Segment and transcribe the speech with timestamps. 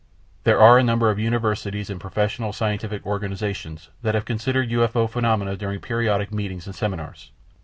[0.45, 5.55] There are a number of universities and professional scientific organizations that have considered UFO phenomena
[5.55, 7.29] during periodic meetings and seminars.